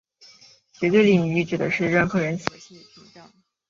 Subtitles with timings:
[0.71, 3.31] 绝对领域指的就是任何人心里的心理屏障。